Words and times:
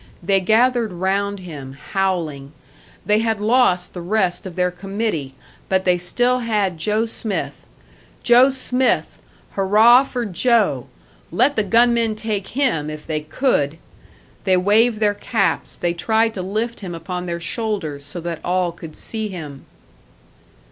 They 0.23 0.39
gathered 0.39 0.91
round 0.93 1.41
him, 1.41 1.73
howling. 1.73 2.53
They 3.05 3.19
had 3.19 3.39
lost 3.39 3.93
the 3.93 4.01
rest 4.01 4.47
of 4.47 4.55
their 4.55 4.71
committee, 4.71 5.35
but 5.69 5.85
they 5.85 5.99
still 5.99 6.39
had 6.39 6.79
Joe 6.79 7.05
Smith. 7.05 7.67
Joe 8.23 8.49
Smith! 8.49 9.19
Hurrah 9.51 10.03
for 10.05 10.25
Joe! 10.25 10.87
Let 11.31 11.55
the 11.55 11.61
gunmen 11.63 12.15
take 12.15 12.47
him, 12.57 12.89
if 12.89 13.05
they 13.05 13.19
could! 13.21 13.77
They 14.43 14.57
waved 14.57 14.99
their 14.99 15.13
caps, 15.13 15.75
they 15.77 15.93
tried 15.93 16.33
to 16.33 16.41
lift 16.41 16.79
him 16.79 16.95
upon 16.95 17.27
their 17.27 17.39
shoulders, 17.39 18.03
so 18.03 18.19
that 18.21 18.39
all 18.43 18.71
could 18.71 18.97
see 18.97 19.27
him. 19.27 19.67